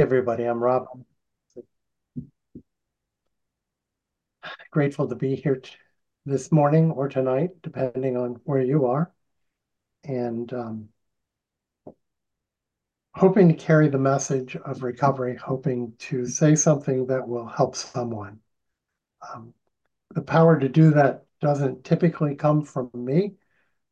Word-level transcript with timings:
everybody. 0.00 0.44
I'm 0.44 0.62
Rob. 0.62 0.86
Grateful 4.70 5.06
to 5.06 5.14
be 5.14 5.36
here 5.36 5.60
this 6.24 6.50
morning 6.50 6.90
or 6.90 7.06
tonight, 7.06 7.50
depending 7.60 8.16
on 8.16 8.40
where 8.44 8.62
you 8.62 8.86
are. 8.86 9.12
And 10.04 10.50
um, 10.54 10.88
hoping 13.14 13.48
to 13.48 13.54
carry 13.54 13.90
the 13.90 13.98
message 13.98 14.56
of 14.56 14.82
recovery, 14.82 15.36
hoping 15.36 15.92
to 15.98 16.24
say 16.24 16.54
something 16.54 17.06
that 17.08 17.28
will 17.28 17.46
help 17.46 17.76
someone. 17.76 18.38
Um, 19.34 19.52
the 20.14 20.22
power 20.22 20.58
to 20.58 20.68
do 20.70 20.92
that 20.92 21.24
doesn't 21.42 21.84
typically 21.84 22.36
come 22.36 22.64
from 22.64 22.90
me. 22.94 23.34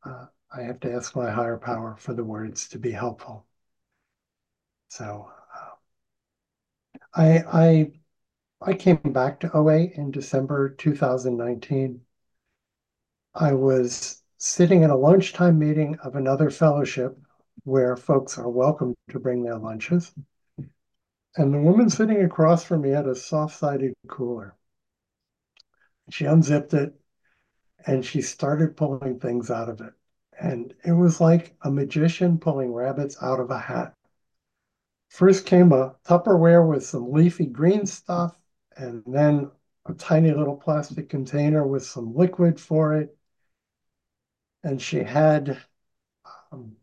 Uh, 0.03 0.25
I 0.51 0.63
have 0.63 0.79
to 0.79 0.91
ask 0.91 1.15
my 1.15 1.29
higher 1.29 1.57
power 1.57 1.95
for 1.99 2.15
the 2.15 2.23
words 2.23 2.67
to 2.69 2.79
be 2.79 2.91
helpful. 2.91 3.45
So 4.87 5.29
I, 7.13 7.43
I, 7.51 7.91
I 8.61 8.73
came 8.73 8.97
back 8.97 9.39
to 9.41 9.51
OA 9.55 9.85
in 9.95 10.11
December 10.11 10.69
2019. 10.69 12.01
I 13.33 13.53
was 13.53 14.23
sitting 14.37 14.83
in 14.83 14.89
a 14.89 14.97
lunchtime 14.97 15.59
meeting 15.59 15.97
of 15.99 16.15
another 16.15 16.49
fellowship 16.49 17.17
where 17.63 17.95
folks 17.97 18.37
are 18.37 18.49
welcome 18.49 18.95
to 19.09 19.19
bring 19.19 19.43
their 19.43 19.57
lunches. 19.57 20.13
And 21.37 21.53
the 21.53 21.59
woman 21.59 21.89
sitting 21.89 22.21
across 22.21 22.63
from 22.63 22.81
me 22.81 22.89
had 22.91 23.07
a 23.07 23.15
soft-sided 23.15 23.93
cooler. 24.07 24.55
She 26.09 26.25
unzipped 26.25 26.73
it 26.73 26.93
and 27.85 28.05
she 28.05 28.21
started 28.21 28.77
pulling 28.77 29.19
things 29.19 29.51
out 29.51 29.69
of 29.69 29.81
it. 29.81 29.93
And 30.39 30.73
it 30.85 30.93
was 30.93 31.21
like 31.21 31.55
a 31.61 31.71
magician 31.71 32.39
pulling 32.39 32.73
rabbits 32.73 33.17
out 33.21 33.39
of 33.39 33.51
a 33.51 33.59
hat. 33.59 33.95
First 35.09 35.45
came 35.45 35.73
a 35.73 35.95
Tupperware 36.05 36.65
with 36.65 36.85
some 36.85 37.11
leafy 37.11 37.45
green 37.45 37.85
stuff, 37.85 38.39
and 38.77 39.03
then 39.05 39.51
a 39.85 39.93
tiny 39.93 40.31
little 40.31 40.55
plastic 40.55 41.09
container 41.09 41.67
with 41.67 41.83
some 41.85 42.15
liquid 42.15 42.59
for 42.61 42.95
it. 42.95 43.17
And 44.63 44.81
she 44.81 45.03
had 45.03 45.61
um, 46.51 46.77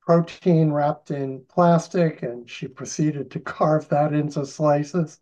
protein 0.00 0.72
wrapped 0.72 1.10
in 1.10 1.44
plastic, 1.44 2.22
and 2.22 2.48
she 2.48 2.66
proceeded 2.66 3.30
to 3.30 3.40
carve 3.40 3.88
that 3.90 4.14
into 4.14 4.46
slices. 4.46 5.20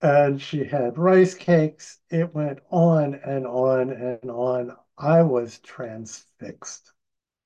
And 0.00 0.40
she 0.40 0.64
had 0.64 0.96
rice 0.96 1.34
cakes. 1.34 2.00
It 2.08 2.34
went 2.34 2.60
on 2.70 3.14
and 3.14 3.46
on 3.46 3.90
and 3.90 4.30
on. 4.30 4.74
I 4.96 5.20
was 5.22 5.58
transfixed. 5.58 6.94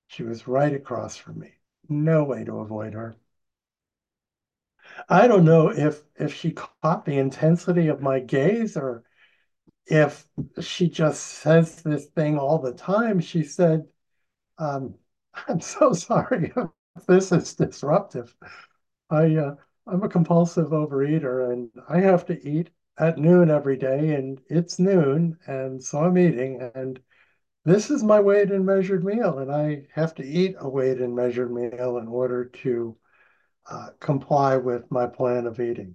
She 0.08 0.22
was 0.24 0.48
right 0.48 0.74
across 0.74 1.16
from 1.16 1.40
me. 1.40 1.59
No 1.90 2.24
way 2.24 2.42
to 2.44 2.60
avoid 2.60 2.94
her. 2.94 3.16
I 5.08 5.26
don't 5.26 5.44
know 5.44 5.68
if 5.70 6.02
if 6.16 6.32
she 6.34 6.52
caught 6.52 7.04
the 7.04 7.18
intensity 7.18 7.88
of 7.88 8.00
my 8.00 8.20
gaze 8.20 8.76
or 8.76 9.04
if 9.86 10.28
she 10.60 10.88
just 10.90 11.22
says 11.24 11.82
this 11.82 12.06
thing 12.08 12.38
all 12.38 12.58
the 12.60 12.74
time. 12.74 13.20
She 13.20 13.44
said, 13.44 13.88
um, 14.58 14.96
I'm 15.48 15.60
so 15.60 15.92
sorry 15.94 16.52
if 16.96 17.06
this 17.08 17.32
is 17.32 17.54
disruptive. 17.54 18.36
I 19.10 19.36
uh, 19.36 19.56
I'm 19.86 20.02
a 20.04 20.08
compulsive 20.10 20.70
overeater 20.70 21.52
and 21.52 21.70
I 21.88 22.00
have 22.00 22.26
to 22.26 22.48
eat 22.48 22.70
at 22.98 23.18
noon 23.18 23.50
every 23.50 23.76
day 23.78 24.14
and 24.14 24.40
it's 24.50 24.78
noon 24.78 25.38
and 25.46 25.82
so 25.82 26.04
I'm 26.04 26.18
eating 26.18 26.62
and 26.74 27.00
this 27.64 27.90
is 27.90 28.02
my 28.02 28.20
weighed 28.20 28.50
and 28.50 28.64
measured 28.66 29.04
meal 29.04 29.38
and 29.38 29.50
I 29.52 29.86
have 29.92 30.14
to 30.16 30.24
eat 30.24 30.56
a 30.58 30.68
weighed 30.68 31.00
and 31.00 31.14
measured 31.14 31.52
meal 31.52 31.98
in 31.98 32.08
order 32.08 32.46
to 32.46 32.96
uh, 33.70 33.90
comply 34.00 34.56
with 34.56 34.90
my 34.90 35.06
plan 35.06 35.46
of 35.46 35.60
eating. 35.60 35.94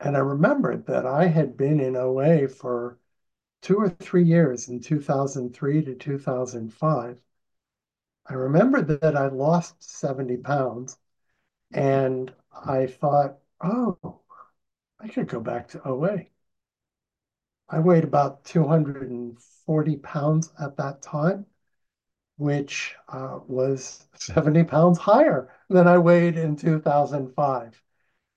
And 0.00 0.16
I 0.16 0.20
remembered 0.20 0.86
that 0.86 1.06
I 1.06 1.26
had 1.26 1.56
been 1.56 1.80
in 1.80 1.96
OA 1.96 2.48
for 2.48 2.98
two 3.62 3.76
or 3.76 3.88
three 3.88 4.24
years 4.24 4.68
in 4.68 4.80
2003 4.80 5.84
to 5.84 5.94
2005 5.94 7.18
I 8.28 8.34
remembered 8.34 8.88
that 8.88 9.16
I 9.16 9.28
lost 9.28 9.82
70 9.82 10.38
pounds 10.38 10.98
and 11.72 12.34
I 12.52 12.86
thought, 12.86 13.38
oh, 13.60 14.20
I 15.00 15.08
could 15.08 15.28
go 15.28 15.40
back 15.40 15.68
to 15.68 15.82
OA. 15.86 16.26
I 17.68 17.78
weighed 17.78 18.02
about 18.04 18.44
240 18.44 19.96
pounds 19.98 20.52
at 20.58 20.76
that 20.78 21.00
time, 21.00 21.46
which 22.38 22.96
uh, 23.08 23.40
was 23.46 24.08
70 24.14 24.64
pounds 24.64 24.98
higher 24.98 25.50
than 25.68 25.88
I 25.88 25.98
weighed 25.98 26.36
in 26.36 26.56
2005. 26.56 27.82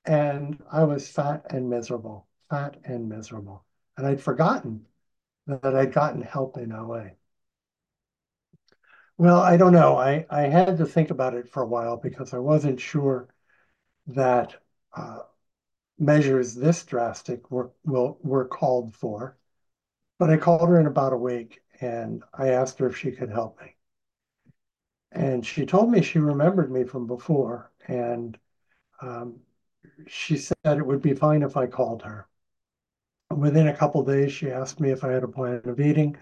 And 0.05 0.63
I 0.71 0.83
was 0.85 1.09
fat 1.09 1.45
and 1.51 1.69
miserable, 1.69 2.27
fat 2.49 2.77
and 2.83 3.09
miserable. 3.09 3.65
And 3.97 4.07
I'd 4.07 4.21
forgotten 4.21 4.85
that 5.47 5.75
I'd 5.75 5.93
gotten 5.93 6.21
help 6.21 6.57
in 6.57 6.71
OA. 6.71 7.13
Well, 9.17 9.39
I 9.39 9.57
don't 9.57 9.73
know. 9.73 9.97
I, 9.97 10.25
I 10.29 10.43
had 10.43 10.77
to 10.77 10.85
think 10.85 11.09
about 11.11 11.33
it 11.35 11.49
for 11.49 11.61
a 11.61 11.67
while 11.67 11.97
because 11.97 12.33
I 12.33 12.39
wasn't 12.39 12.79
sure 12.79 13.27
that 14.07 14.55
uh, 14.95 15.21
measures 15.99 16.55
this 16.55 16.83
drastic 16.85 17.49
were, 17.51 17.71
were, 17.85 18.13
were 18.23 18.45
called 18.45 18.95
for. 18.95 19.37
But 20.17 20.29
I 20.29 20.37
called 20.37 20.69
her 20.69 20.79
in 20.79 20.87
about 20.87 21.13
a 21.13 21.17
week 21.17 21.61
and 21.81 22.23
I 22.33 22.49
asked 22.49 22.79
her 22.79 22.87
if 22.87 22.97
she 22.97 23.11
could 23.11 23.29
help 23.29 23.59
me. 23.61 23.75
And 25.11 25.45
she 25.45 25.65
told 25.65 25.91
me 25.91 26.01
she 26.01 26.19
remembered 26.19 26.71
me 26.71 26.83
from 26.83 27.07
before. 27.07 27.71
And 27.87 28.37
um, 29.01 29.41
she 30.07 30.37
said 30.37 30.55
it 30.65 30.85
would 30.85 31.01
be 31.01 31.13
fine 31.15 31.43
if 31.43 31.57
I 31.57 31.67
called 31.67 32.03
her. 32.03 32.27
Within 33.35 33.67
a 33.67 33.75
couple 33.75 34.03
days, 34.03 34.31
she 34.31 34.51
asked 34.51 34.79
me 34.79 34.91
if 34.91 35.03
I 35.03 35.11
had 35.11 35.23
a 35.23 35.27
plan 35.27 35.61
of 35.65 35.79
eating. 35.79 36.17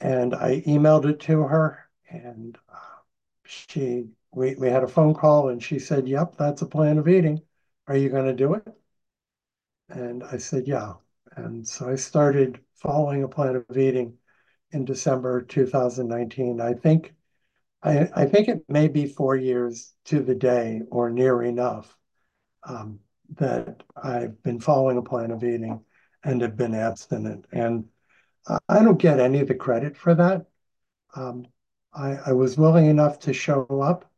And 0.00 0.34
I 0.34 0.62
emailed 0.62 1.06
it 1.06 1.20
to 1.20 1.42
her 1.44 1.88
and 2.10 2.58
she 3.44 4.08
we, 4.32 4.54
we 4.56 4.68
had 4.68 4.84
a 4.84 4.88
phone 4.88 5.14
call 5.14 5.48
and 5.48 5.62
she 5.62 5.78
said, 5.78 6.08
Yep, 6.08 6.36
that's 6.36 6.62
a 6.62 6.66
plan 6.66 6.98
of 6.98 7.08
eating. 7.08 7.42
Are 7.86 7.96
you 7.96 8.08
going 8.08 8.26
to 8.26 8.34
do 8.34 8.54
it? 8.54 8.66
And 9.88 10.22
I 10.24 10.36
said, 10.38 10.66
Yeah. 10.68 10.94
And 11.36 11.66
so 11.66 11.88
I 11.88 11.96
started 11.96 12.60
following 12.74 13.22
a 13.22 13.28
plan 13.28 13.56
of 13.56 13.76
eating 13.76 14.18
in 14.70 14.84
December 14.84 15.42
2019. 15.42 16.60
I 16.60 16.74
think 16.74 17.14
I, 17.82 18.08
I 18.14 18.26
think 18.26 18.48
it 18.48 18.64
may 18.68 18.88
be 18.88 19.06
four 19.06 19.36
years 19.36 19.94
to 20.06 20.20
the 20.22 20.34
day 20.34 20.82
or 20.90 21.10
near 21.10 21.42
enough 21.42 21.96
um, 22.64 23.00
that 23.36 23.82
I've 23.96 24.42
been 24.42 24.60
following 24.60 24.98
a 24.98 25.02
plan 25.02 25.30
of 25.30 25.44
eating 25.44 25.84
and 26.24 26.42
have 26.42 26.56
been 26.56 26.74
abstinent. 26.74 27.46
And 27.52 27.86
I 28.68 28.82
don't 28.82 28.98
get 28.98 29.20
any 29.20 29.40
of 29.40 29.48
the 29.48 29.54
credit 29.54 29.96
for 29.96 30.14
that. 30.14 30.46
Um, 31.16 31.46
I, 31.94 32.16
I 32.26 32.32
was 32.32 32.58
willing 32.58 32.86
enough 32.86 33.18
to 33.20 33.32
show 33.32 33.64
up, 33.82 34.10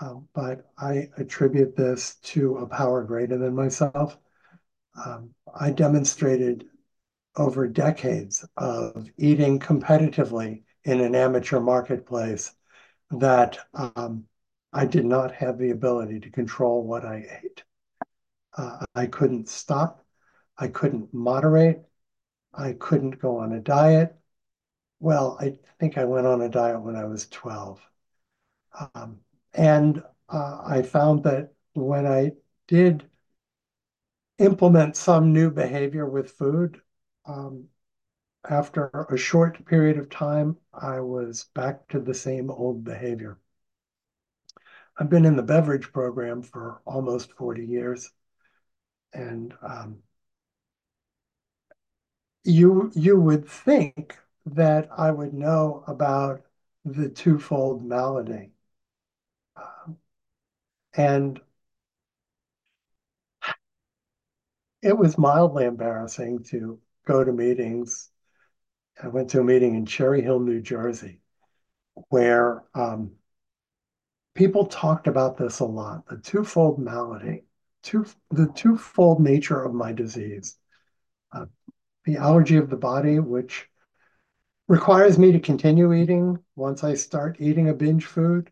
um, 0.00 0.28
but 0.34 0.70
I 0.78 1.10
attribute 1.18 1.76
this 1.76 2.16
to 2.16 2.58
a 2.58 2.66
power 2.66 3.04
greater 3.04 3.38
than 3.38 3.54
myself. 3.54 4.18
Um, 5.04 5.34
I 5.54 5.70
demonstrated 5.70 6.66
over 7.36 7.66
decades 7.66 8.44
of 8.56 9.08
eating 9.16 9.58
competitively 9.58 10.62
in 10.84 11.00
an 11.00 11.14
amateur 11.14 11.60
marketplace 11.60 12.52
that 13.10 13.58
um, 13.74 14.24
I 14.72 14.86
did 14.86 15.04
not 15.04 15.32
have 15.32 15.58
the 15.58 15.70
ability 15.70 16.20
to 16.20 16.30
control 16.30 16.84
what 16.84 17.04
I 17.04 17.40
ate. 17.44 17.62
Uh, 18.56 18.84
I 18.94 19.06
couldn't 19.06 19.48
stop. 19.48 20.04
I 20.58 20.68
couldn't 20.68 21.12
moderate. 21.14 21.82
I 22.52 22.74
couldn't 22.74 23.20
go 23.20 23.38
on 23.38 23.52
a 23.52 23.60
diet. 23.60 24.14
Well, 25.00 25.36
I 25.40 25.58
think 25.78 25.98
I 25.98 26.04
went 26.04 26.26
on 26.26 26.42
a 26.42 26.48
diet 26.48 26.82
when 26.82 26.96
I 26.96 27.04
was 27.04 27.26
12. 27.28 27.80
Um, 28.94 29.20
and 29.54 30.02
uh, 30.28 30.62
I 30.64 30.82
found 30.82 31.24
that 31.24 31.52
when 31.74 32.06
I 32.06 32.32
did 32.68 33.09
implement 34.40 34.96
some 34.96 35.32
new 35.32 35.50
behavior 35.50 36.06
with 36.06 36.32
food, 36.32 36.80
um, 37.26 37.68
after 38.48 38.88
a 39.10 39.16
short 39.16 39.64
period 39.66 39.98
of 39.98 40.10
time, 40.10 40.56
I 40.72 41.00
was 41.00 41.44
back 41.54 41.88
to 41.88 42.00
the 42.00 42.14
same 42.14 42.50
old 42.50 42.84
behavior. 42.84 43.38
I've 44.96 45.10
been 45.10 45.24
in 45.24 45.36
the 45.36 45.42
beverage 45.42 45.92
program 45.92 46.42
for 46.42 46.80
almost 46.86 47.32
40 47.32 47.66
years. 47.66 48.12
And 49.12 49.54
um, 49.62 50.02
you 52.44 52.90
you 52.94 53.18
would 53.20 53.46
think 53.48 54.18
that 54.46 54.88
I 54.96 55.10
would 55.10 55.32
know 55.34 55.84
about 55.86 56.42
the 56.84 57.08
twofold 57.08 57.84
malady. 57.84 58.52
Um, 59.56 59.98
and 60.94 61.40
it 64.82 64.96
was 64.96 65.18
mildly 65.18 65.64
embarrassing 65.64 66.44
to 66.44 66.78
go 67.06 67.22
to 67.22 67.32
meetings. 67.32 68.10
I 69.02 69.08
went 69.08 69.30
to 69.30 69.40
a 69.40 69.44
meeting 69.44 69.74
in 69.74 69.86
Cherry 69.86 70.22
Hill, 70.22 70.40
New 70.40 70.60
Jersey, 70.60 71.20
where 72.08 72.64
um, 72.74 73.12
people 74.34 74.66
talked 74.66 75.06
about 75.06 75.36
this 75.36 75.60
a 75.60 75.64
lot, 75.64 76.06
the 76.08 76.18
twofold 76.18 76.78
malady, 76.78 77.44
two, 77.82 78.06
the 78.30 78.48
twofold 78.48 79.20
nature 79.20 79.62
of 79.62 79.74
my 79.74 79.92
disease. 79.92 80.56
Uh, 81.32 81.46
the 82.04 82.16
allergy 82.16 82.56
of 82.56 82.70
the 82.70 82.76
body, 82.76 83.18
which 83.18 83.68
requires 84.68 85.18
me 85.18 85.32
to 85.32 85.40
continue 85.40 85.92
eating 85.92 86.38
once 86.56 86.82
I 86.82 86.94
start 86.94 87.36
eating 87.40 87.68
a 87.68 87.74
binge 87.74 88.06
food, 88.06 88.50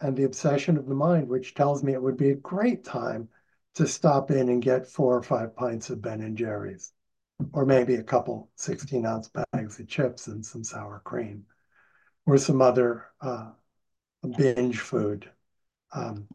and 0.00 0.16
the 0.16 0.24
obsession 0.24 0.76
of 0.76 0.86
the 0.86 0.94
mind, 0.94 1.28
which 1.28 1.54
tells 1.54 1.82
me 1.82 1.92
it 1.92 2.02
would 2.02 2.16
be 2.16 2.30
a 2.30 2.36
great 2.36 2.84
time 2.84 3.28
to 3.74 3.86
stop 3.86 4.30
in 4.30 4.48
and 4.48 4.62
get 4.62 4.86
four 4.86 5.16
or 5.16 5.22
five 5.22 5.54
pints 5.54 5.90
of 5.90 6.02
Ben 6.02 6.20
and 6.20 6.36
Jerry's, 6.36 6.92
or 7.52 7.64
maybe 7.64 7.94
a 7.94 8.02
couple 8.02 8.50
16 8.56 9.06
ounce 9.06 9.30
bags 9.52 9.78
of 9.78 9.88
chips 9.88 10.26
and 10.26 10.44
some 10.44 10.64
sour 10.64 11.00
cream, 11.04 11.44
or 12.26 12.38
some 12.38 12.60
other 12.60 13.06
uh, 13.20 13.50
binge 14.36 14.80
food. 14.80 15.30
Um, 15.92 16.28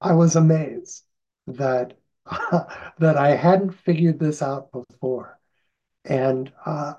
I 0.00 0.12
was 0.14 0.36
amazed 0.36 1.04
that 1.46 1.96
that 2.98 3.16
I 3.16 3.34
hadn't 3.34 3.72
figured 3.72 4.18
this 4.18 4.42
out 4.42 4.70
before, 4.72 5.38
and 6.04 6.52
uh, 6.64 6.94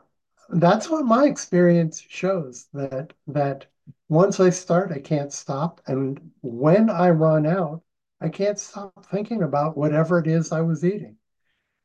that's 0.50 0.90
what 0.90 1.06
my 1.06 1.26
experience 1.26 2.04
shows 2.08 2.68
that 2.74 3.14
that 3.28 3.68
once 4.12 4.42
I 4.42 4.50
start, 4.50 4.92
I 4.92 5.00
can't 5.00 5.32
stop, 5.32 5.80
and 5.88 6.32
when 6.42 6.90
I 6.90 7.12
run 7.12 7.46
out, 7.46 7.82
I 8.20 8.28
can't 8.28 8.60
stop 8.60 9.06
thinking 9.06 9.42
about 9.42 9.78
whatever 9.78 10.20
it 10.20 10.28
is 10.28 10.52
I 10.52 10.60
was 10.60 10.84
eating. 10.84 11.16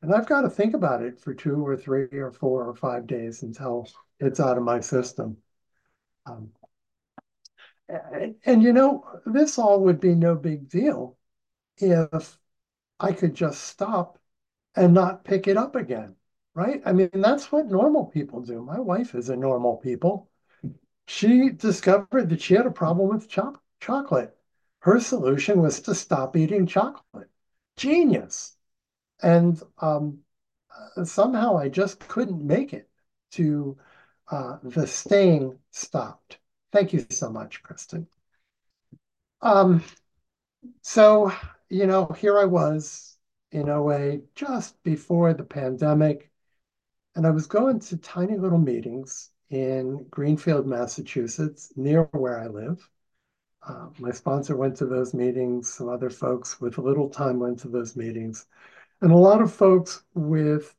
And 0.01 0.13
I've 0.13 0.27
got 0.27 0.41
to 0.41 0.49
think 0.49 0.73
about 0.73 1.01
it 1.03 1.21
for 1.21 1.33
two 1.33 1.65
or 1.65 1.77
three 1.77 2.09
or 2.11 2.33
four 2.33 2.67
or 2.67 2.75
five 2.75 3.07
days 3.07 3.43
until 3.43 3.87
it's 4.19 4.41
out 4.41 4.57
of 4.57 4.63
my 4.63 4.81
system. 4.81 5.37
Um, 6.25 6.51
and, 7.87 8.35
and 8.45 8.61
you 8.61 8.73
know, 8.73 9.05
this 9.25 9.57
all 9.57 9.81
would 9.85 10.01
be 10.01 10.13
no 10.13 10.35
big 10.35 10.67
deal 10.67 11.17
if 11.77 12.37
I 12.99 13.13
could 13.13 13.35
just 13.35 13.63
stop 13.63 14.19
and 14.75 14.93
not 14.93 15.23
pick 15.23 15.47
it 15.47 15.55
up 15.55 15.77
again, 15.77 16.17
right? 16.53 16.81
I 16.85 16.91
mean, 16.91 17.09
that's 17.13 17.53
what 17.53 17.67
normal 17.67 18.07
people 18.07 18.41
do. 18.41 18.61
My 18.61 18.81
wife 18.81 19.15
is 19.15 19.29
a 19.29 19.37
normal 19.37 19.77
people. 19.77 20.29
She 21.07 21.49
discovered 21.49 22.29
that 22.29 22.41
she 22.41 22.53
had 22.53 22.65
a 22.65 22.71
problem 22.71 23.09
with 23.09 23.29
cho- 23.29 23.59
chocolate. 23.79 24.37
Her 24.79 24.99
solution 24.99 25.61
was 25.61 25.81
to 25.81 25.95
stop 25.95 26.35
eating 26.35 26.67
chocolate. 26.67 27.29
Genius. 27.77 28.57
And 29.23 29.59
um, 29.79 30.19
somehow 31.03 31.57
I 31.57 31.69
just 31.69 31.99
couldn't 32.07 32.45
make 32.45 32.73
it 32.73 32.89
to 33.31 33.77
uh, 34.29 34.57
the 34.61 34.85
staying 34.85 35.57
stopped. 35.71 36.39
Thank 36.71 36.91
you 36.91 37.05
so 37.09 37.29
much, 37.29 37.63
Kristen. 37.63 38.07
Um, 39.41 39.83
so, 40.81 41.31
you 41.69 41.87
know, 41.87 42.07
here 42.07 42.37
I 42.37 42.45
was 42.45 43.17
in 43.51 43.69
OA 43.69 44.19
just 44.35 44.81
before 44.83 45.33
the 45.33 45.43
pandemic, 45.43 46.29
and 47.15 47.25
I 47.25 47.31
was 47.31 47.47
going 47.47 47.79
to 47.79 47.97
tiny 47.97 48.37
little 48.37 48.59
meetings 48.59 49.31
in 49.49 50.05
Greenfield, 50.09 50.67
Massachusetts, 50.67 51.71
near 51.75 52.03
where 52.11 52.39
I 52.39 52.47
live. 52.47 52.89
Uh, 53.67 53.87
my 53.99 54.11
sponsor 54.11 54.55
went 54.55 54.77
to 54.77 54.85
those 54.85 55.13
meetings. 55.13 55.73
Some 55.73 55.89
other 55.89 56.09
folks 56.09 56.59
with 56.61 56.77
a 56.77 56.81
little 56.81 57.09
time 57.09 57.39
went 57.39 57.59
to 57.59 57.67
those 57.67 57.95
meetings. 57.95 58.45
And 59.01 59.11
a 59.11 59.17
lot 59.17 59.41
of 59.41 59.53
folks 59.53 60.03
with 60.13 60.75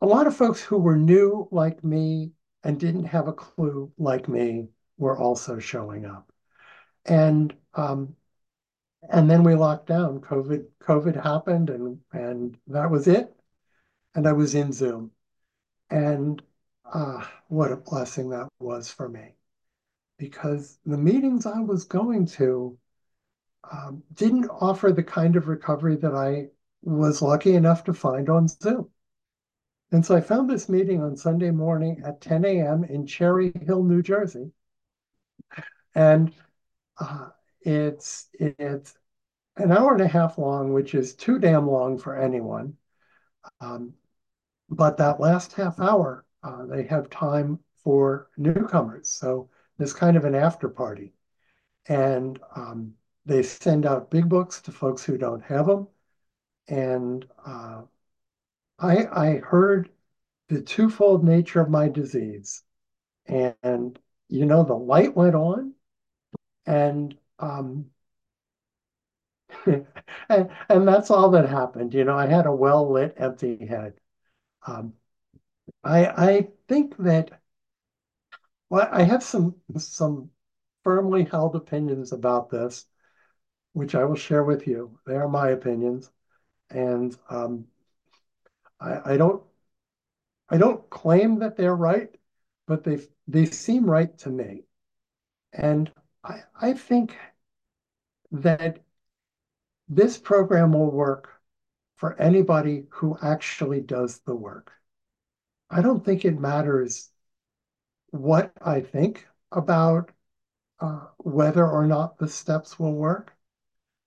a 0.00 0.06
lot 0.06 0.26
of 0.26 0.36
folks 0.36 0.60
who 0.62 0.78
were 0.78 0.96
new 0.96 1.48
like 1.50 1.82
me 1.82 2.32
and 2.62 2.78
didn't 2.78 3.04
have 3.04 3.28
a 3.28 3.32
clue 3.32 3.92
like 3.98 4.28
me 4.28 4.68
were 4.98 5.16
also 5.18 5.58
showing 5.58 6.04
up. 6.04 6.30
And 7.04 7.54
um, 7.74 8.14
and 9.10 9.30
then 9.30 9.42
we 9.42 9.54
locked 9.54 9.86
down. 9.86 10.20
COVID 10.20 10.66
COVID 10.80 11.22
happened, 11.22 11.70
and 11.70 11.98
and 12.12 12.56
that 12.68 12.90
was 12.90 13.06
it. 13.06 13.34
And 14.14 14.26
I 14.26 14.32
was 14.32 14.54
in 14.54 14.72
Zoom, 14.72 15.10
and 15.90 16.42
uh, 16.92 17.24
what 17.48 17.72
a 17.72 17.76
blessing 17.76 18.30
that 18.30 18.48
was 18.58 18.90
for 18.90 19.08
me, 19.08 19.34
because 20.18 20.78
the 20.84 20.98
meetings 20.98 21.46
I 21.46 21.60
was 21.60 21.84
going 21.84 22.26
to 22.26 22.78
um, 23.70 24.02
didn't 24.12 24.48
offer 24.48 24.92
the 24.92 25.02
kind 25.02 25.36
of 25.36 25.48
recovery 25.48 25.96
that 25.96 26.14
I 26.14 26.48
was 26.82 27.22
lucky 27.22 27.54
enough 27.54 27.84
to 27.84 27.94
find 27.94 28.28
on 28.28 28.48
Zoom. 28.48 28.90
And 29.92 30.04
so 30.04 30.16
I 30.16 30.20
found 30.20 30.50
this 30.50 30.68
meeting 30.68 31.02
on 31.02 31.16
Sunday 31.16 31.50
morning 31.50 32.02
at 32.04 32.20
10 32.20 32.44
a.m. 32.44 32.84
in 32.84 33.06
Cherry 33.06 33.52
Hill, 33.62 33.84
New 33.84 34.02
Jersey. 34.02 34.50
And 35.94 36.32
uh, 36.98 37.28
it's 37.60 38.28
it's 38.34 38.94
an 39.56 39.72
hour 39.72 39.92
and 39.92 40.02
a 40.02 40.08
half 40.08 40.38
long, 40.38 40.72
which 40.72 40.94
is 40.94 41.14
too 41.14 41.38
damn 41.38 41.68
long 41.68 41.98
for 41.98 42.16
anyone. 42.16 42.76
Um, 43.60 43.94
but 44.70 44.96
that 44.98 45.20
last 45.20 45.52
half 45.54 45.80
hour, 45.80 46.24
uh, 46.42 46.66
they 46.66 46.84
have 46.84 47.10
time 47.10 47.58
for 47.82 48.28
newcomers. 48.36 49.10
So 49.10 49.48
there's 49.78 49.94
kind 49.94 50.16
of 50.16 50.24
an 50.24 50.34
after 50.34 50.68
party. 50.68 51.14
And 51.88 52.40
um, 52.56 52.94
they 53.26 53.42
send 53.42 53.86
out 53.86 54.10
big 54.10 54.28
books 54.28 54.60
to 54.62 54.72
folks 54.72 55.04
who 55.04 55.18
don't 55.18 55.42
have 55.44 55.66
them. 55.66 55.88
And 56.68 57.26
uh, 57.46 57.82
I, 58.78 59.06
I 59.06 59.36
heard 59.38 59.90
the 60.48 60.62
twofold 60.62 61.24
nature 61.24 61.60
of 61.60 61.70
my 61.70 61.88
disease. 61.88 62.64
And, 63.26 63.98
you 64.28 64.46
know, 64.46 64.64
the 64.64 64.74
light 64.76 65.16
went 65.16 65.34
on 65.36 65.74
and 66.66 67.16
um, 67.38 67.90
and 69.66 70.50
and 70.68 70.86
that's 70.88 71.10
all 71.10 71.30
that 71.30 71.48
happened. 71.48 71.94
You 71.94 72.04
know, 72.04 72.16
I 72.16 72.26
had 72.26 72.46
a 72.46 72.54
well 72.54 72.90
lit 72.90 73.14
empty 73.16 73.66
head. 73.66 73.94
Um, 74.66 74.94
I 75.84 76.06
I 76.08 76.48
think 76.68 76.96
that 76.98 77.40
well, 78.70 78.88
I 78.90 79.02
have 79.02 79.22
some 79.22 79.56
some 79.78 80.30
firmly 80.84 81.24
held 81.24 81.56
opinions 81.56 82.12
about 82.12 82.50
this, 82.50 82.86
which 83.74 83.94
I 83.94 84.04
will 84.04 84.16
share 84.16 84.44
with 84.44 84.66
you. 84.66 84.98
They 85.06 85.16
are 85.16 85.28
my 85.28 85.50
opinions, 85.50 86.10
and 86.70 87.16
um, 87.30 87.66
I, 88.80 89.14
I 89.14 89.16
don't 89.16 89.42
I 90.48 90.56
don't 90.56 90.88
claim 90.88 91.38
that 91.40 91.56
they're 91.56 91.76
right, 91.76 92.14
but 92.66 92.82
they 92.84 93.00
they 93.28 93.44
seem 93.46 93.84
right 93.88 94.16
to 94.18 94.30
me. 94.30 94.64
And 95.52 95.92
I, 96.24 96.44
I 96.60 96.72
think 96.74 97.16
that 98.32 98.80
this 99.88 100.18
program 100.18 100.72
will 100.72 100.90
work 100.90 101.33
for 101.96 102.20
anybody 102.20 102.84
who 102.90 103.16
actually 103.22 103.80
does 103.80 104.18
the 104.20 104.34
work. 104.34 104.72
I 105.70 105.80
don't 105.82 106.04
think 106.04 106.24
it 106.24 106.38
matters 106.38 107.10
what 108.10 108.52
I 108.62 108.80
think 108.80 109.26
about 109.52 110.10
uh, 110.80 111.06
whether 111.18 111.66
or 111.66 111.86
not 111.86 112.18
the 112.18 112.28
steps 112.28 112.78
will 112.78 112.94
work. 112.94 113.34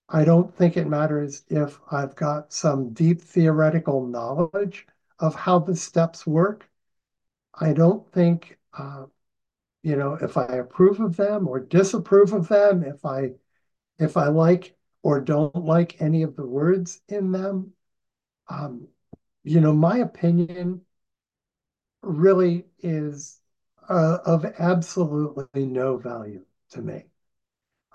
I 0.10 0.24
don't 0.24 0.54
think 0.56 0.78
it 0.78 0.88
matters 0.88 1.44
if 1.50 1.80
I've 1.92 2.16
got 2.16 2.54
some 2.54 2.94
deep 2.94 3.22
theoretical 3.22 4.06
knowledge 4.08 4.86
of 5.20 5.36
how 5.36 5.60
the 5.60 5.76
steps 5.76 6.26
work. 6.26 6.70
I 7.54 7.74
don't 7.74 8.10
think, 8.12 8.58
uh, 8.78 9.06
you 9.84 9.96
know, 9.96 10.14
if 10.16 10.38
I 10.38 10.46
approve 10.46 11.00
of 11.00 11.18
them 11.18 11.48
or 11.48 11.60
disapprove 11.60 12.34
of 12.34 12.48
them, 12.48 12.84
if 12.84 13.06
I 13.06 13.32
if 14.00 14.18
I 14.18 14.28
like 14.28 14.76
or 15.04 15.22
don't 15.22 15.56
like 15.56 16.02
any 16.02 16.24
of 16.24 16.36
the 16.36 16.46
words 16.46 17.02
in 17.10 17.32
them. 17.32 17.74
Um, 18.50 18.88
you 19.44 19.62
know, 19.62 19.74
my 19.74 19.98
opinion 20.00 20.82
really 22.02 22.66
is 22.80 23.40
uh, 23.90 24.20
of 24.26 24.46
absolutely 24.60 25.66
no 25.66 25.98
value 25.98 26.44
to 26.72 26.82
me. 26.82 27.06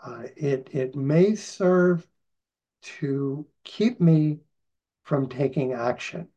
Uh, 0.03 0.25
it 0.37 0.69
it 0.73 0.97
may 0.97 1.35
serve 1.35 2.07
to 2.83 3.47
keep 3.65 4.01
me 4.01 4.41
from 5.05 5.29
taking 5.29 5.73
action, 5.73 6.29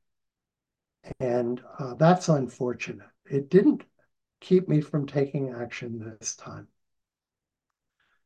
and 1.19 1.61
uh, 1.79 1.93
that's 1.95 2.29
unfortunate. 2.29 3.07
It 3.29 3.49
didn't 3.49 3.83
keep 4.41 4.67
me 4.69 4.81
from 4.81 5.07
taking 5.07 5.51
action 5.51 6.17
this 6.19 6.35
time. 6.35 6.67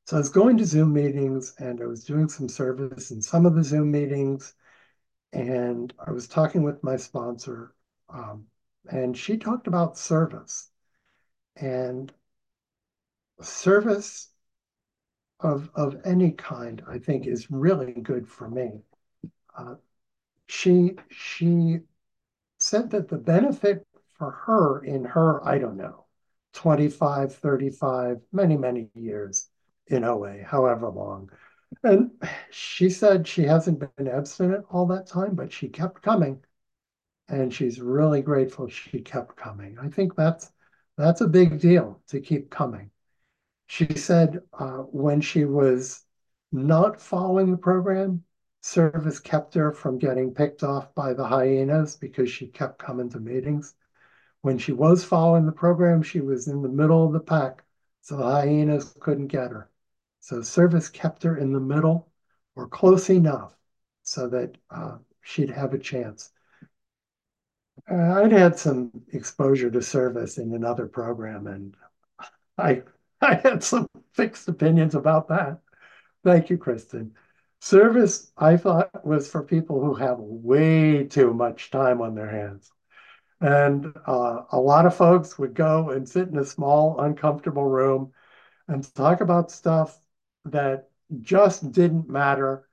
So 0.06 0.18
I 0.18 0.20
was 0.20 0.30
going 0.30 0.58
to 0.58 0.66
Zoom 0.66 0.94
meetings 0.94 1.54
and 1.60 1.82
I 1.82 1.86
was 1.86 2.04
doing 2.04 2.28
some 2.28 2.50
service 2.50 3.12
in 3.12 3.22
some 3.22 3.46
of 3.46 3.56
the 3.56 3.64
Zoom 3.64 3.92
meetings. 3.92 4.56
And 5.34 5.94
I 6.06 6.12
was 6.12 6.28
talking 6.28 6.64
with 6.64 6.84
my 6.84 6.98
sponsor, 6.98 7.74
um, 8.10 8.46
and 8.90 9.16
she 9.18 9.38
talked 9.38 9.68
about 9.68 9.98
service. 9.98 10.70
And 11.56 12.12
service 13.42 14.30
of, 15.40 15.70
of 15.76 16.02
any 16.06 16.32
kind, 16.32 16.84
I 16.88 16.98
think, 17.00 17.26
is 17.26 17.52
really 17.52 17.94
good 17.94 18.28
for 18.28 18.50
me. 18.50 18.82
Uh, 19.58 19.76
she 20.48 20.96
she 21.10 21.80
said 22.60 22.90
that 22.92 23.08
the 23.08 23.18
benefit 23.18 23.86
for 24.18 24.32
her 24.32 24.84
in 24.84 25.06
her, 25.06 25.46
I 25.48 25.60
don't 25.60 25.78
know, 25.78 26.06
25, 26.54 27.36
35, 27.36 28.22
many, 28.32 28.58
many 28.58 28.90
years 28.94 29.50
in 29.88 30.04
OA, 30.04 30.44
however 30.44 30.90
long. 30.90 31.32
And 31.84 32.12
she 32.52 32.90
said 32.90 33.28
she 33.28 33.44
hasn't 33.44 33.80
been 33.98 34.08
abstinent 34.08 34.66
all 34.70 34.86
that 34.88 35.08
time, 35.08 35.36
but 35.36 35.52
she 35.52 35.70
kept 35.70 36.02
coming. 36.02 36.44
And 37.30 37.54
she's 37.54 37.82
really 37.82 38.22
grateful 38.22 38.68
she 38.70 39.02
kept 39.02 39.36
coming. 39.38 39.78
I 39.80 39.90
think 39.90 40.16
that's 40.16 40.52
that's 40.98 41.22
a 41.22 41.28
big 41.28 41.60
deal 41.60 42.02
to 42.08 42.20
keep 42.22 42.50
coming. 42.50 42.92
She 43.68 43.96
said 43.96 44.42
uh, 44.54 44.80
when 44.80 45.22
she 45.22 45.46
was 45.46 46.04
not 46.52 47.02
following 47.02 47.52
the 47.52 47.58
program, 47.58 48.24
service 48.62 49.20
kept 49.20 49.54
her 49.56 49.72
from 49.72 49.98
getting 50.00 50.34
picked 50.34 50.64
off 50.64 50.94
by 50.96 51.14
the 51.14 51.28
hyenas 51.28 51.96
because 51.96 52.30
she 52.32 52.48
kept 52.48 52.80
coming 52.80 53.10
to 53.12 53.20
meetings. 53.20 53.76
When 54.42 54.58
she 54.58 54.74
was 54.74 55.04
following 55.04 55.46
the 55.46 55.52
program, 55.54 56.04
she 56.04 56.22
was 56.22 56.48
in 56.48 56.62
the 56.62 56.70
middle 56.70 57.06
of 57.06 57.14
the 57.14 57.20
pack, 57.22 57.64
so 58.02 58.18
the 58.18 58.24
hyenas 58.24 58.96
couldn't 59.00 59.28
get 59.28 59.52
her. 59.52 59.69
So 60.30 60.44
service 60.44 60.90
kept 60.90 61.24
her 61.24 61.38
in 61.38 61.54
the 61.54 61.60
middle 61.60 62.08
or 62.56 62.68
close 62.68 63.10
enough 63.10 63.58
so 64.04 64.30
that 64.30 64.56
uh, 64.70 65.00
she'd 65.22 65.50
have 65.50 65.74
a 65.74 65.80
chance. 65.80 66.30
Uh, 67.90 68.22
I'd 68.22 68.32
had 68.32 68.56
some 68.56 68.92
exposure 69.12 69.72
to 69.72 69.82
service 69.82 70.38
in 70.38 70.54
another 70.54 70.86
program, 70.86 71.48
and 71.48 71.76
I 72.60 72.84
I 73.20 73.42
had 73.42 73.64
some 73.64 73.88
fixed 74.14 74.48
opinions 74.48 74.94
about 74.94 75.30
that. 75.30 75.62
Thank 76.24 76.52
you, 76.52 76.60
Kristen. 76.60 77.16
Service, 77.60 78.32
I 78.38 78.56
thought, 78.56 79.04
was 79.04 79.28
for 79.28 79.42
people 79.42 79.84
who 79.84 79.96
have 79.96 80.20
way 80.20 81.06
too 81.06 81.34
much 81.34 81.72
time 81.72 82.02
on 82.02 82.14
their 82.14 82.30
hands. 82.30 82.72
And 83.42 83.98
uh, 84.06 84.44
a 84.52 84.60
lot 84.60 84.86
of 84.86 84.96
folks 84.96 85.40
would 85.40 85.56
go 85.56 85.90
and 85.90 86.08
sit 86.08 86.28
in 86.28 86.38
a 86.38 86.46
small, 86.46 87.00
uncomfortable 87.00 87.66
room 87.66 88.14
and 88.68 88.84
talk 88.94 89.22
about 89.22 89.50
stuff 89.50 90.00
that 90.46 90.90
just 91.22 91.72
didn't 91.72 92.10
matter 92.10 92.68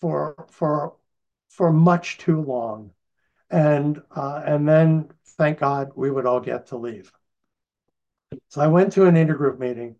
for 0.00 0.46
for 0.50 0.96
for 1.50 1.72
much 1.72 2.18
too 2.18 2.40
long. 2.42 2.92
And 3.50 4.02
uh, 4.16 4.42
and 4.46 4.68
then 4.68 5.12
thank 5.38 5.60
God 5.60 5.92
we 5.96 6.10
would 6.10 6.26
all 6.26 6.40
get 6.40 6.66
to 6.68 6.76
leave. 6.78 7.12
So 8.48 8.60
I 8.60 8.68
went 8.68 8.92
to 8.92 9.06
an 9.06 9.16
intergroup 9.16 9.58
meeting. 9.58 9.96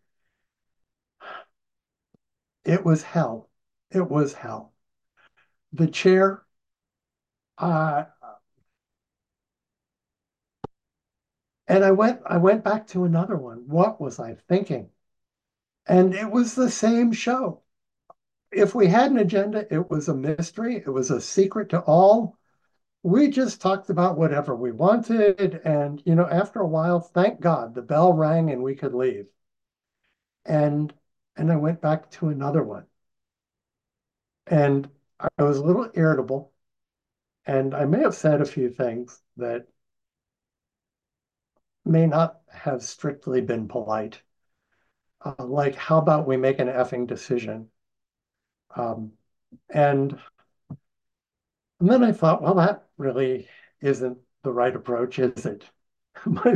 It 2.64 2.84
was 2.84 3.04
hell. 3.04 3.48
It 3.92 4.10
was 4.10 4.32
hell. 4.34 4.72
The 5.72 5.86
chair, 5.88 6.44
uh, 7.58 8.04
and 11.66 11.84
I 11.84 11.90
went 11.90 12.20
I 12.26 12.36
went 12.36 12.62
back 12.64 12.86
to 12.88 13.02
another 13.04 13.36
one. 13.36 13.66
What 13.68 14.00
was 14.00 14.20
I 14.20 14.34
thinking? 14.34 14.90
And 15.86 16.14
it 16.14 16.30
was 16.30 16.54
the 16.54 16.70
same 16.70 17.12
show. 17.12 17.62
If 18.52 18.74
we 18.74 18.86
had 18.86 19.10
an 19.10 19.18
agenda, 19.18 19.66
it 19.72 19.90
was 19.90 20.08
a 20.08 20.14
mystery. 20.14 20.76
It 20.76 20.90
was 20.90 21.10
a 21.10 21.20
secret 21.20 21.70
to 21.70 21.80
all. 21.80 22.38
We 23.02 23.28
just 23.28 23.60
talked 23.60 23.90
about 23.90 24.18
whatever 24.18 24.54
we 24.54 24.70
wanted. 24.72 25.60
And, 25.64 26.02
you 26.04 26.14
know, 26.14 26.28
after 26.28 26.60
a 26.60 26.66
while, 26.66 27.00
thank 27.00 27.40
God 27.40 27.74
the 27.74 27.82
bell 27.82 28.12
rang 28.12 28.50
and 28.50 28.62
we 28.62 28.74
could 28.74 28.94
leave. 28.94 29.26
And 30.44 30.92
and 31.36 31.50
I 31.50 31.56
went 31.56 31.80
back 31.80 32.10
to 32.12 32.28
another 32.28 32.62
one. 32.62 32.86
And 34.46 34.88
I 35.18 35.42
was 35.42 35.58
a 35.58 35.64
little 35.64 35.90
irritable. 35.94 36.52
And 37.46 37.74
I 37.74 37.86
may 37.86 38.00
have 38.00 38.14
said 38.14 38.40
a 38.40 38.44
few 38.44 38.70
things 38.70 39.20
that 39.36 39.66
may 41.84 42.06
not 42.06 42.40
have 42.52 42.82
strictly 42.82 43.40
been 43.40 43.66
polite 43.66 44.22
uh, 45.24 45.44
like, 45.44 45.74
how 45.74 45.98
about 45.98 46.26
we 46.26 46.36
make 46.36 46.58
an 46.58 46.68
effing 46.68 47.06
decision? 47.06 47.68
Um, 48.74 49.12
and, 49.70 50.18
and 51.80 51.90
then 51.90 52.04
I 52.04 52.12
thought, 52.12 52.42
well, 52.42 52.54
that 52.54 52.86
really 52.96 53.48
isn't 53.80 54.18
the 54.42 54.52
right 54.52 54.74
approach, 54.74 55.18
is 55.18 55.46
it? 55.46 55.64
my, 56.26 56.54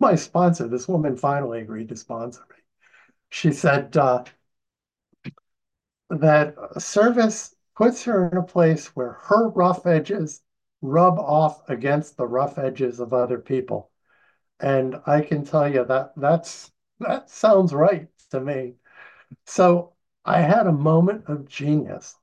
my 0.00 0.14
sponsor, 0.14 0.68
this 0.68 0.88
woman 0.88 1.16
finally 1.16 1.60
agreed 1.60 1.88
to 1.90 1.96
sponsor 1.96 2.42
me. 2.50 2.56
She 3.30 3.52
said 3.52 3.96
uh, 3.96 4.24
that 6.10 6.54
service 6.78 7.54
puts 7.76 8.04
her 8.04 8.28
in 8.28 8.38
a 8.38 8.42
place 8.42 8.88
where 8.94 9.14
her 9.24 9.48
rough 9.48 9.86
edges 9.86 10.42
rub 10.80 11.18
off 11.18 11.68
against 11.68 12.16
the 12.16 12.26
rough 12.26 12.58
edges 12.58 13.00
of 13.00 13.12
other 13.12 13.38
people. 13.38 13.90
And 14.60 14.96
I 15.06 15.22
can 15.22 15.44
tell 15.44 15.68
you 15.72 15.84
that 15.84 16.12
that's 16.16 16.70
that 17.00 17.30
sounds 17.30 17.72
right 17.72 18.08
to 18.30 18.40
me. 18.40 18.74
So 19.46 19.94
I 20.24 20.40
had 20.40 20.66
a 20.66 20.72
moment 20.72 21.24
of 21.28 21.48
genius. 21.48 22.16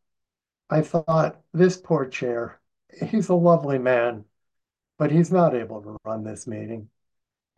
I 0.70 0.82
thought, 0.82 1.42
this 1.54 1.78
poor 1.78 2.06
chair, 2.08 2.62
he's 3.08 3.30
a 3.30 3.36
lovely 3.36 3.80
man, 3.80 4.25
but 4.98 5.12
he's 5.12 5.32
not 5.32 5.56
able 5.56 5.82
to 5.84 5.98
run 6.06 6.24
this 6.24 6.48
meeting. 6.48 6.90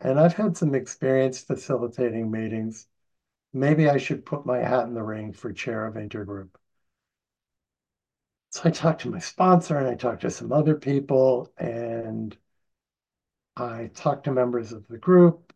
And 0.00 0.20
I've 0.20 0.34
had 0.34 0.56
some 0.56 0.74
experience 0.74 1.40
facilitating 1.42 2.30
meetings. 2.30 2.88
Maybe 3.52 3.88
I 3.88 3.98
should 3.98 4.26
put 4.26 4.46
my 4.46 4.58
hat 4.58 4.86
in 4.86 4.94
the 4.94 5.02
ring 5.02 5.32
for 5.32 5.52
chair 5.52 5.86
of 5.86 5.94
intergroup. 5.94 6.50
So 8.50 8.62
I 8.64 8.70
talked 8.70 9.02
to 9.02 9.10
my 9.10 9.18
sponsor 9.18 9.78
and 9.78 9.88
I 9.88 9.94
talked 9.96 10.22
to 10.22 10.30
some 10.30 10.52
other 10.52 10.76
people 10.76 11.52
and 11.58 12.36
I 13.56 13.90
talked 13.94 14.24
to 14.24 14.32
members 14.32 14.72
of 14.72 14.86
the 14.88 14.98
group 14.98 15.53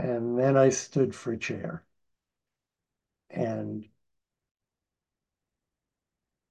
and 0.00 0.38
then 0.38 0.56
I 0.56 0.70
stood 0.70 1.14
for 1.14 1.36
chair. 1.36 1.84
And 3.30 3.88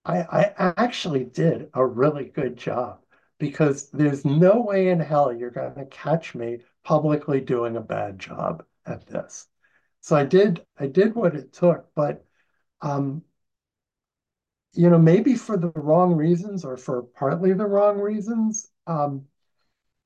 I, 0.06 0.22
I 0.58 0.74
actually 0.78 1.26
did 1.26 1.70
a 1.74 1.86
really 1.86 2.26
good 2.26 2.58
job 2.58 3.02
because 3.38 3.90
there's 3.92 4.26
no 4.26 4.62
way 4.62 4.90
in 4.90 5.00
hell 5.00 5.32
you're 5.34 5.52
going 5.52 5.76
to 5.76 5.86
catch 5.86 6.36
me 6.36 6.60
publicly 6.84 7.42
doing 7.42 7.76
a 7.78 7.82
bad 7.82 8.20
job 8.20 8.64
at 8.86 9.06
this. 9.08 9.48
So 10.02 10.16
I 10.16 10.24
did 10.26 10.66
I 10.78 10.88
did 10.88 11.16
what 11.16 11.36
it 11.36 11.54
took, 11.54 11.94
but 11.96 12.26
um, 12.82 13.24
you 14.74 14.90
know, 14.90 15.00
maybe 15.00 15.36
for 15.36 15.58
the 15.58 15.72
wrong 15.76 16.16
reasons 16.16 16.64
or 16.64 16.78
for 16.78 17.04
partly 17.04 17.54
the 17.54 17.66
wrong 17.66 18.00
reasons, 18.00 18.70
um, 18.88 19.26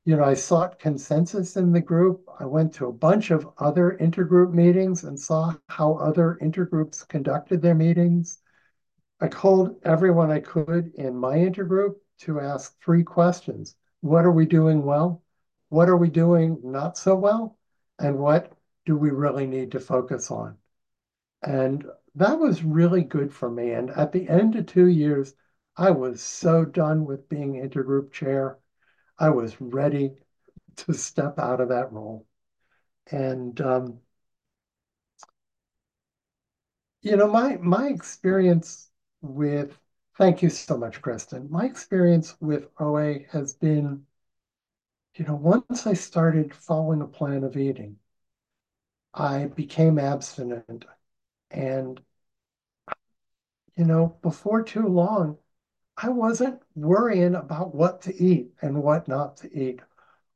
you 0.06 0.18
know, 0.18 0.24
I 0.24 0.34
sought 0.34 0.80
consensus 0.80 1.56
in 1.56 1.72
the 1.72 1.82
group. 1.82 2.28
I 2.40 2.46
went 2.46 2.74
to 2.76 2.88
a 2.88 2.94
bunch 2.94 3.32
of 3.32 3.48
other 3.58 3.98
intergroup 4.02 4.52
meetings 4.54 5.04
and 5.06 5.18
saw 5.18 5.56
how 5.70 5.94
other 5.96 6.38
intergroups 6.42 7.08
conducted 7.08 7.62
their 7.62 7.76
meetings. 7.76 8.40
I 9.22 9.30
called 9.30 9.80
everyone 9.84 10.30
I 10.30 10.42
could 10.42 10.94
in 10.96 11.16
my 11.16 11.38
intergroup 11.38 11.96
to 12.20 12.42
ask 12.42 12.78
three 12.84 13.04
questions. 13.04 13.76
What 14.02 14.26
are 14.26 14.32
we 14.32 14.46
doing 14.46 14.84
well? 14.84 15.24
What 15.70 15.88
are 15.88 15.98
we 15.98 16.10
doing 16.10 16.60
not 16.64 16.98
so 16.98 17.16
well? 17.16 17.58
And 17.98 18.20
what 18.20 18.52
do 18.86 18.98
we 18.98 19.12
really 19.12 19.48
need 19.48 19.72
to 19.72 19.80
focus 19.80 20.30
on? 20.30 20.58
And 21.42 21.86
that 22.16 22.38
was 22.40 22.64
really 22.64 23.04
good 23.04 23.34
for 23.34 23.50
me. 23.50 23.72
And 23.72 23.90
at 23.92 24.12
the 24.12 24.28
end 24.28 24.56
of 24.56 24.66
two 24.66 24.88
years, 24.88 25.34
I 25.78 25.92
was 25.92 26.22
so 26.22 26.66
done 26.66 27.06
with 27.06 27.30
being 27.30 27.54
intergroup 27.54 28.12
chair. 28.12 28.60
I 29.20 29.30
was 29.30 29.60
ready 29.62 30.14
to 30.78 30.94
step 30.94 31.40
out 31.40 31.62
of 31.62 31.70
that 31.70 31.92
role. 31.92 32.26
And 33.12 33.60
um, 33.62 34.00
you 37.02 37.16
know, 37.18 37.28
my 37.28 37.58
my 37.58 37.88
experience 37.90 38.90
with 39.22 39.78
thank 40.18 40.42
you 40.42 40.50
so 40.50 40.78
much, 40.78 41.02
Kristen. 41.02 41.50
My 41.52 41.66
experience 41.66 42.36
with 42.40 42.68
OA 42.80 43.26
has 43.32 43.54
been, 43.54 44.06
you 45.16 45.26
know, 45.26 45.36
once 45.36 45.88
I 45.88 45.94
started 45.94 46.54
following 46.54 47.02
a 47.02 47.08
plan 47.08 47.44
of 47.44 47.58
eating, 47.58 47.98
I 49.14 49.46
became 49.48 49.98
abstinent. 50.00 50.86
And, 51.52 52.02
you 53.76 53.86
know, 53.86 54.18
before 54.22 54.64
too 54.64 54.88
long, 54.88 55.38
I 55.98 56.10
wasn't 56.10 56.62
worrying 56.76 57.34
about 57.34 57.74
what 57.74 58.02
to 58.04 58.16
eat 58.16 58.54
and 58.62 58.84
what 58.84 59.08
not 59.08 59.38
to 59.38 59.52
eat. 59.58 59.82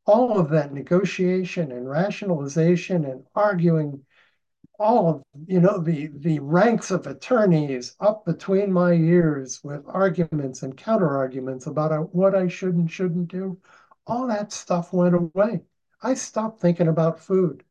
All 0.06 0.40
of 0.40 0.50
that 0.50 0.74
negotiation 0.74 1.72
and 1.72 1.88
rationalization 1.90 3.06
and 3.06 3.26
arguing, 3.36 4.04
all 4.80 5.10
of 5.10 5.24
you 5.48 5.60
know 5.60 5.80
the 5.80 6.08
the 6.08 6.40
ranks 6.40 6.92
of 6.92 7.08
attorneys 7.08 7.96
up 8.00 8.26
between 8.26 8.72
my 8.74 8.94
ears 8.94 9.64
with 9.64 9.84
arguments 9.88 10.64
and 10.64 10.78
counterarguments 10.78 11.68
about 11.68 11.92
uh, 11.92 12.00
what 12.00 12.36
I 12.36 12.48
should 12.48 12.76
and 12.76 12.92
shouldn't 12.92 13.30
do. 13.30 13.60
All 14.08 14.28
that 14.28 14.52
stuff 14.52 14.94
went 14.94 15.16
away. 15.16 15.64
I 16.02 16.16
stopped 16.16 16.62
thinking 16.62 16.88
about 16.88 17.20
food. 17.20 17.64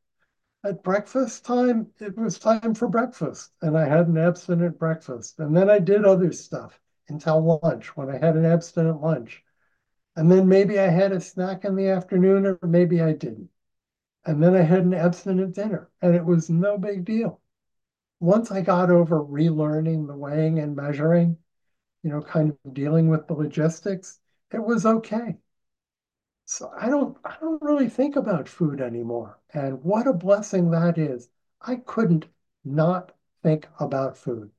At 0.64 0.84
breakfast 0.84 1.44
time, 1.44 1.92
it 2.00 2.16
was 2.16 2.38
time 2.38 2.74
for 2.74 2.88
breakfast, 2.88 3.52
and 3.62 3.78
I 3.78 3.86
had 3.86 4.08
an 4.08 4.18
abstinent 4.18 4.78
breakfast. 4.78 5.40
And 5.40 5.56
then 5.56 5.70
I 5.70 5.78
did 5.80 6.04
other 6.04 6.32
stuff 6.32 6.80
until 7.08 7.60
lunch 7.62 7.96
when 7.96 8.10
I 8.10 8.18
had 8.18 8.36
an 8.36 8.44
abstinent 8.44 9.00
lunch. 9.02 9.44
And 10.16 10.30
then 10.32 10.48
maybe 10.48 10.78
I 10.80 10.88
had 10.88 11.12
a 11.12 11.20
snack 11.20 11.64
in 11.64 11.76
the 11.76 11.88
afternoon, 11.88 12.46
or 12.46 12.58
maybe 12.62 13.00
I 13.02 13.12
didn't. 13.12 13.50
And 14.26 14.42
then 14.42 14.54
I 14.54 14.62
had 14.62 14.84
an 14.84 14.94
abstinent 14.94 15.54
dinner, 15.54 15.90
and 16.02 16.14
it 16.14 16.24
was 16.24 16.50
no 16.50 16.78
big 16.78 17.04
deal. 17.06 17.40
Once 18.20 18.50
I 18.52 18.62
got 18.62 18.90
over 18.90 19.24
relearning 19.24 20.06
the 20.06 20.16
weighing 20.16 20.58
and 20.58 20.76
measuring, 20.76 21.38
you 22.02 22.10
know, 22.10 22.22
kind 22.22 22.56
of 22.64 22.74
dealing 22.74 23.08
with 23.08 23.26
the 23.28 23.34
logistics, 23.34 24.20
it 24.52 24.64
was 24.64 24.86
okay. 24.86 25.38
So 26.46 26.72
I 26.74 26.88
don't 26.88 27.18
I 27.26 27.36
don't 27.42 27.60
really 27.60 27.90
think 27.90 28.16
about 28.16 28.48
food 28.48 28.80
anymore. 28.80 29.38
And 29.52 29.82
what 29.84 30.06
a 30.06 30.14
blessing 30.14 30.70
that 30.70 30.96
is. 30.96 31.28
I 31.60 31.76
couldn't 31.76 32.26
not 32.64 33.12
think 33.42 33.68
about 33.78 34.16
food. 34.16 34.50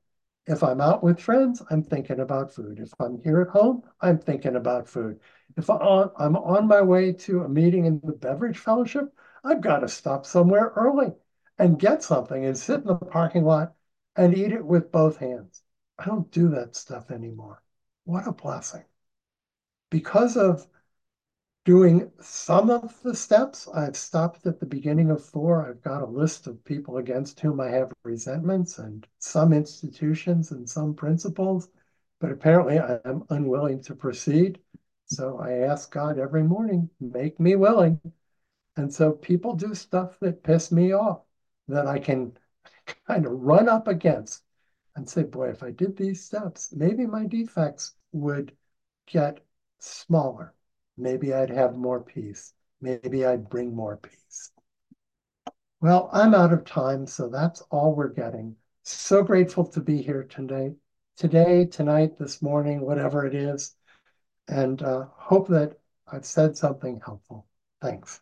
If 0.48 0.62
I'm 0.64 0.80
out 0.80 1.04
with 1.04 1.20
friends, 1.20 1.62
I'm 1.70 1.82
thinking 1.82 2.20
about 2.20 2.52
food. 2.52 2.80
If 2.80 2.92
I'm 2.98 3.20
here 3.22 3.42
at 3.42 3.48
home, 3.48 3.82
I'm 4.00 4.18
thinking 4.18 4.56
about 4.56 4.88
food. 4.88 5.20
If 5.56 5.68
I'm 5.68 5.78
on 6.36 6.66
my 6.66 6.80
way 6.80 7.12
to 7.12 7.42
a 7.42 7.48
meeting 7.48 7.84
in 7.84 8.00
the 8.02 8.14
beverage 8.14 8.58
fellowship, 8.58 9.12
I've 9.44 9.60
got 9.60 9.80
to 9.80 9.88
stop 9.88 10.24
somewhere 10.24 10.72
early 10.74 11.12
and 11.58 11.78
get 11.78 12.02
something 12.02 12.46
and 12.46 12.56
sit 12.56 12.80
in 12.80 12.86
the 12.86 12.94
parking 12.96 13.44
lot 13.44 13.74
and 14.16 14.36
eat 14.36 14.52
it 14.52 14.64
with 14.64 14.90
both 14.90 15.18
hands. 15.18 15.62
I 15.98 16.06
don't 16.06 16.30
do 16.30 16.48
that 16.48 16.74
stuff 16.74 17.10
anymore. 17.10 17.62
What 18.04 18.26
a 18.26 18.32
blessing. 18.32 18.84
Because 19.90 20.36
of 20.36 20.66
doing 21.68 22.10
some 22.22 22.70
of 22.70 22.98
the 23.02 23.14
steps, 23.14 23.68
I've 23.68 23.94
stopped 23.94 24.46
at 24.46 24.58
the 24.58 24.64
beginning 24.64 25.10
of 25.10 25.22
four. 25.22 25.68
I've 25.68 25.82
got 25.82 26.00
a 26.00 26.06
list 26.06 26.46
of 26.46 26.64
people 26.64 26.96
against 26.96 27.40
whom 27.40 27.60
I 27.60 27.68
have 27.68 27.92
resentments 28.04 28.78
and 28.78 29.06
some 29.18 29.52
institutions 29.52 30.50
and 30.50 30.66
some 30.66 30.94
principles, 30.94 31.68
but 32.20 32.32
apparently 32.32 32.78
I 32.78 32.98
am 33.04 33.24
unwilling 33.28 33.82
to 33.82 33.94
proceed. 33.94 34.58
So 35.04 35.38
I 35.40 35.58
ask 35.58 35.92
God 35.92 36.18
every 36.18 36.42
morning, 36.42 36.88
make 37.00 37.38
me 37.38 37.54
willing. 37.54 38.00
And 38.78 38.90
so 38.90 39.12
people 39.12 39.54
do 39.54 39.74
stuff 39.74 40.18
that 40.20 40.42
piss 40.42 40.72
me 40.72 40.92
off 40.92 41.20
that 41.68 41.86
I 41.86 41.98
can 41.98 42.32
kind 43.06 43.26
of 43.26 43.32
run 43.32 43.68
up 43.68 43.88
against 43.88 44.42
and 44.96 45.06
say, 45.06 45.22
boy, 45.22 45.50
if 45.50 45.62
I 45.62 45.72
did 45.72 45.98
these 45.98 46.24
steps, 46.24 46.72
maybe 46.72 47.04
my 47.04 47.26
defects 47.26 47.92
would 48.12 48.56
get 49.06 49.40
smaller. 49.80 50.54
Maybe 50.98 51.32
I'd 51.32 51.50
have 51.50 51.76
more 51.76 52.00
peace. 52.02 52.52
Maybe 52.80 53.24
I'd 53.24 53.48
bring 53.48 53.74
more 53.74 53.96
peace. 53.96 54.50
Well, 55.80 56.10
I'm 56.12 56.34
out 56.34 56.52
of 56.52 56.64
time, 56.64 57.06
so 57.06 57.28
that's 57.28 57.60
all 57.70 57.94
we're 57.94 58.08
getting. 58.08 58.56
So 58.82 59.22
grateful 59.22 59.64
to 59.66 59.80
be 59.80 60.02
here 60.02 60.24
today, 60.24 60.74
today, 61.16 61.66
tonight, 61.66 62.18
this 62.18 62.42
morning, 62.42 62.80
whatever 62.80 63.24
it 63.24 63.34
is, 63.34 63.76
and 64.48 64.82
uh, 64.82 65.06
hope 65.14 65.48
that 65.48 65.78
I've 66.10 66.26
said 66.26 66.56
something 66.56 67.00
helpful. 67.04 67.46
Thanks. 67.80 68.20